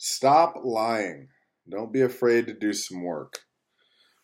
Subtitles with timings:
[0.00, 1.26] Stop lying.
[1.68, 3.40] Don't be afraid to do some work.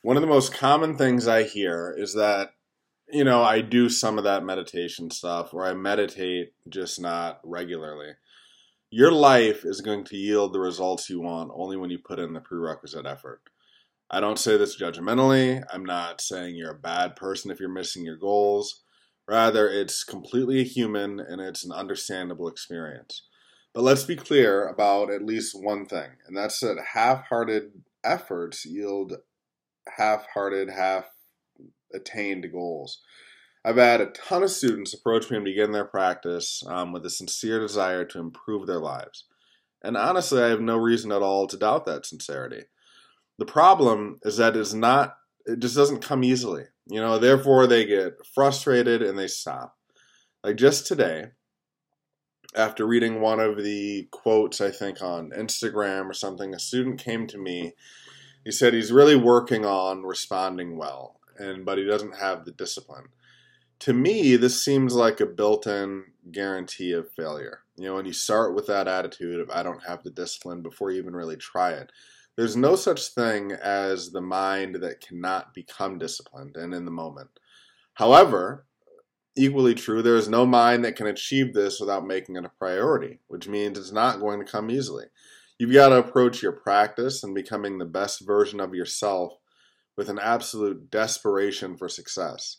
[0.02, 2.50] One of the most common things I hear is that,
[3.08, 8.12] you know, I do some of that meditation stuff or I meditate, just not regularly.
[8.88, 12.34] Your life is going to yield the results you want only when you put in
[12.34, 13.42] the prerequisite effort.
[14.08, 15.60] I don't say this judgmentally.
[15.72, 18.84] I'm not saying you're a bad person if you're missing your goals.
[19.26, 23.22] Rather, it's completely human and it's an understandable experience.
[23.74, 27.72] But let's be clear about at least one thing, and that's that half hearted
[28.04, 29.14] efforts yield
[29.96, 31.06] half hearted, half
[31.92, 33.00] attained goals.
[33.64, 37.10] I've had a ton of students approach me and begin their practice um, with a
[37.10, 39.24] sincere desire to improve their lives.
[39.82, 42.64] And honestly, I have no reason at all to doubt that sincerity.
[43.38, 46.64] The problem is that it's not, it just doesn't come easily.
[46.86, 49.74] You know, therefore they get frustrated and they stop.
[50.42, 51.28] Like just today,
[52.54, 57.26] after reading one of the quotes, I think on Instagram or something, a student came
[57.28, 57.72] to me.
[58.44, 63.06] He said he's really working on responding well, and but he doesn't have the discipline.
[63.80, 67.60] To me, this seems like a built-in guarantee of failure.
[67.76, 70.90] You know, when you start with that attitude of I don't have the discipline before
[70.90, 71.90] you even really try it,
[72.36, 77.30] there's no such thing as the mind that cannot become disciplined and in the moment.
[77.94, 78.66] However,
[79.36, 83.20] equally true, there is no mind that can achieve this without making it a priority,
[83.28, 85.04] which means it's not going to come easily.
[85.58, 89.34] You've got to approach your practice and becoming the best version of yourself
[89.96, 92.58] with an absolute desperation for success.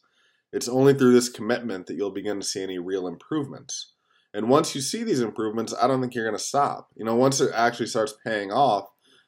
[0.54, 3.92] It's only through this commitment that you'll begin to see any real improvements.
[4.34, 6.90] And once you see these improvements, I don't think you're going to stop.
[6.96, 8.86] You know, once it actually starts paying off,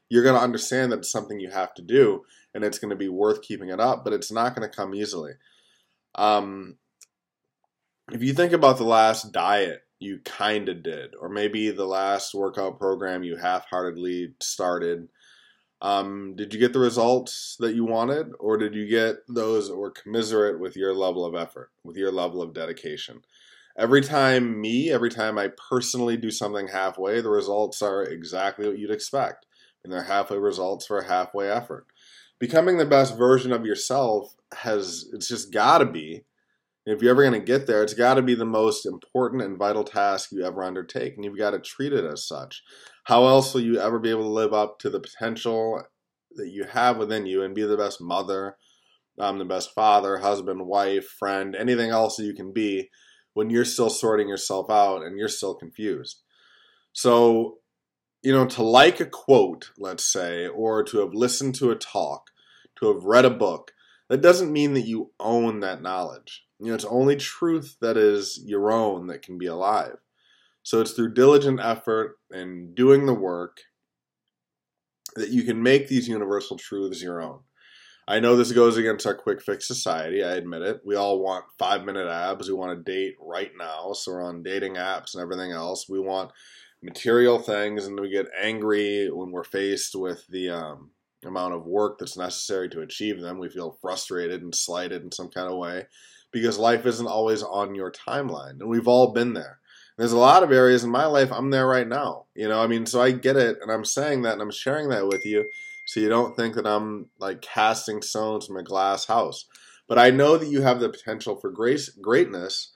[0.10, 2.24] you're going to understand that it's something you have to do
[2.54, 4.96] and it's going to be worth keeping it up, but it's not going to come
[4.96, 5.34] easily.
[6.16, 6.78] Um,
[8.12, 12.34] if you think about the last diet you kind of did, or maybe the last
[12.34, 15.08] workout program you half heartedly started,
[15.82, 19.76] um, did you get the results that you wanted, or did you get those that
[19.76, 23.22] were commiserate with your level of effort, with your level of dedication?
[23.78, 28.80] Every time me, every time I personally do something halfway, the results are exactly what
[28.80, 29.46] you'd expect.
[29.84, 31.86] And they're halfway results for a halfway effort.
[32.40, 36.24] Becoming the best version of yourself has, it's just gotta be
[36.90, 39.58] if you're ever going to get there, it's got to be the most important and
[39.58, 42.64] vital task you ever undertake, and you've got to treat it as such.
[43.04, 45.84] How else will you ever be able to live up to the potential
[46.36, 48.56] that you have within you and be the best mother,
[49.20, 52.90] um, the best father, husband, wife, friend, anything else that you can be
[53.34, 56.22] when you're still sorting yourself out and you're still confused?
[56.94, 57.58] So,
[58.24, 62.32] you know, to like a quote, let's say, or to have listened to a talk,
[62.80, 63.72] to have read a book,
[64.10, 66.47] that doesn't mean that you own that knowledge.
[66.60, 69.98] You know, it's only truth that is your own that can be alive.
[70.64, 73.62] So it's through diligent effort and doing the work
[75.16, 77.40] that you can make these universal truths your own.
[78.08, 80.82] I know this goes against our quick fix society, I admit it.
[80.86, 82.48] We all want five minute abs.
[82.48, 83.94] We want to date right now.
[83.94, 85.88] So we're on dating apps and everything else.
[85.90, 86.32] We want
[86.82, 90.92] material things and we get angry when we're faced with the um,
[91.26, 93.40] amount of work that's necessary to achieve them.
[93.40, 95.88] We feel frustrated and slighted in some kind of way
[96.32, 98.60] because life isn't always on your timeline.
[98.60, 99.60] And we've all been there.
[99.98, 102.26] There's a lot of areas in my life I'm there right now.
[102.36, 104.90] You know, I mean, so I get it and I'm saying that and I'm sharing
[104.90, 105.50] that with you
[105.86, 109.46] so you don't think that I'm like casting stones from a glass house.
[109.88, 112.74] But I know that you have the potential for grace greatness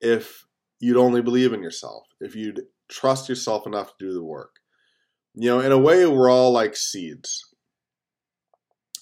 [0.00, 0.44] if
[0.80, 4.56] you'd only believe in yourself, if you'd trust yourself enough to do the work.
[5.34, 7.48] You know, in a way, we're all like seeds.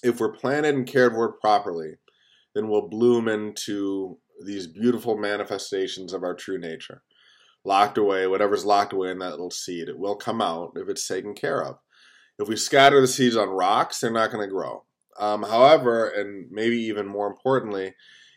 [0.03, 1.95] If we're planted and cared for properly,
[2.53, 7.03] then we'll bloom into these beautiful manifestations of our true nature.
[7.63, 11.07] Locked away, whatever's locked away in that little seed, it will come out if it's
[11.07, 11.77] taken care of.
[12.39, 14.83] If we scatter the seeds on rocks, they're not going to grow.
[15.19, 17.93] Um, however, and maybe even more importantly,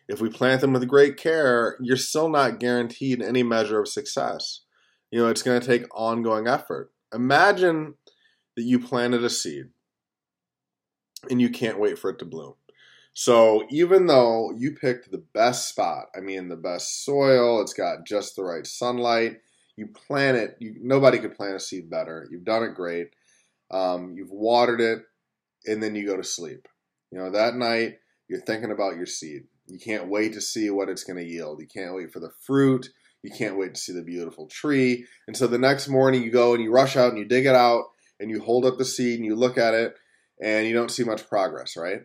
[0.09, 4.61] if we plant them with great care, you're still not guaranteed any measure of success.
[5.11, 6.91] You know, it's going to take ongoing effort.
[7.15, 7.95] Imagine
[8.57, 9.67] that you planted a seed
[11.31, 12.55] and you can't wait for it to bloom.
[13.15, 18.05] So even though you picked the best spot, I mean the best soil, it's got
[18.05, 19.39] just the right sunlight.
[19.77, 20.57] You plant it.
[20.61, 22.27] You, nobody could plant a seed better.
[22.31, 23.11] You've done it great.
[23.71, 25.03] Um, you've watered it,
[25.67, 26.69] and then you go to sleep.
[27.11, 29.45] You know that night you're thinking about your seed.
[29.67, 31.61] You can't wait to see what it's going to yield.
[31.61, 32.89] You can't wait for the fruit.
[33.23, 35.07] You can't wait to see the beautiful tree.
[35.27, 37.55] And so the next morning you go and you rush out and you dig it
[37.55, 37.85] out
[38.21, 39.95] and you hold up the seed and you look at it
[40.43, 42.03] and you don't see much progress, right?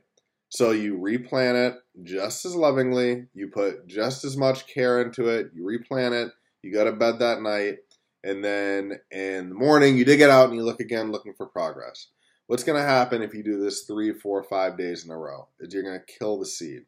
[0.49, 5.51] So you replant it just as lovingly, you put just as much care into it,
[5.53, 6.31] you replant it,
[6.63, 7.77] you go to bed that night,
[8.23, 11.45] and then in the morning you dig it out and you look again looking for
[11.45, 12.07] progress.
[12.47, 15.47] What's going to happen if you do this three, four, five days in a row?
[15.59, 16.81] Is you're going to kill the seed.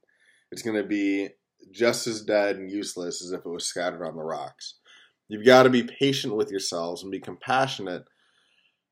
[0.52, 1.30] It's going to be
[1.72, 4.76] just as dead and useless as if it was scattered on the rocks.
[5.28, 8.06] You've got to be patient with yourselves and be compassionate,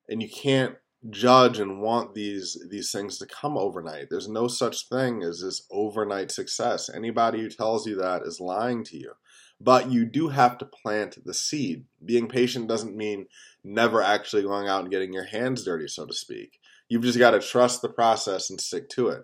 [0.07, 0.75] and you can't
[1.09, 4.07] judge and want these these things to come overnight.
[4.09, 6.89] There's no such thing as this overnight success.
[6.89, 9.13] Anybody who tells you that is lying to you.
[9.61, 11.85] But you do have to plant the seed.
[12.03, 13.27] Being patient doesn't mean
[13.63, 16.59] never actually going out and getting your hands dirty, so to speak.
[16.87, 19.23] You've just got to trust the process and stick to it.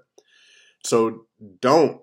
[0.84, 1.26] So
[1.62, 2.02] don't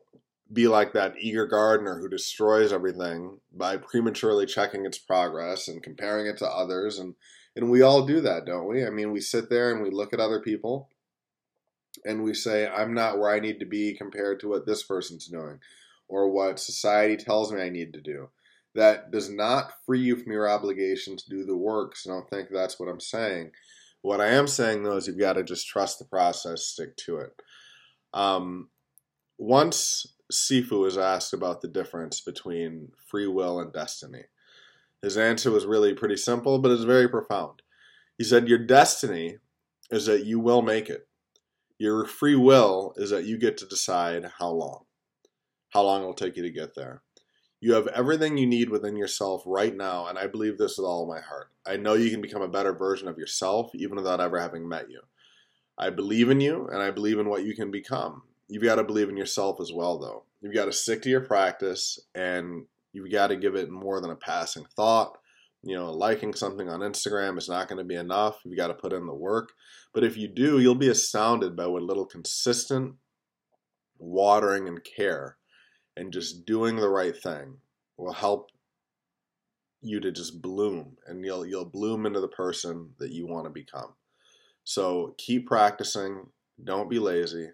[0.52, 6.26] be like that eager gardener who destroys everything by prematurely checking its progress and comparing
[6.26, 7.14] it to others and
[7.54, 8.84] and we all do that, don't we?
[8.86, 10.88] I mean, we sit there and we look at other people
[12.04, 15.26] and we say, I'm not where I need to be compared to what this person's
[15.26, 15.58] doing
[16.08, 18.30] or what society tells me I need to do.
[18.74, 21.96] That does not free you from your obligation to do the work.
[21.96, 23.50] So don't think that's what I'm saying.
[24.00, 27.18] What I am saying though is you've got to just trust the process, stick to
[27.18, 27.32] it.
[28.14, 28.68] Um,
[29.38, 34.24] once Sifu was asked about the difference between free will and destiny,
[35.02, 37.60] his answer was really pretty simple, but it's very profound.
[38.16, 39.38] He said, Your destiny
[39.90, 41.08] is that you will make it.
[41.78, 44.84] Your free will is that you get to decide how long,
[45.70, 47.02] how long it'll take you to get there.
[47.60, 51.06] You have everything you need within yourself right now, and I believe this with all
[51.06, 51.50] my heart.
[51.66, 54.90] I know you can become a better version of yourself even without ever having met
[54.90, 55.00] you.
[55.76, 58.22] I believe in you, and I believe in what you can become.
[58.48, 60.24] You've got to believe in yourself as well, though.
[60.40, 64.10] You've got to stick to your practice and you've got to give it more than
[64.10, 65.16] a passing thought.
[65.62, 68.40] You know, liking something on Instagram is not going to be enough.
[68.44, 69.50] You've got to put in the work.
[69.94, 72.96] But if you do, you'll be astounded by what little consistent
[73.98, 75.36] watering and care
[75.96, 77.58] and just doing the right thing
[77.96, 78.50] will help
[79.82, 83.50] you to just bloom and you'll you'll bloom into the person that you want to
[83.50, 83.94] become.
[84.64, 86.26] So keep practicing,
[86.62, 87.48] don't be lazy.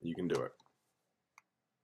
[0.00, 0.52] You can do it.